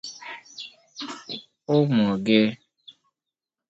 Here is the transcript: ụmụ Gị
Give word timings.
ụmụ 1.75 2.05
Gị 2.25 2.39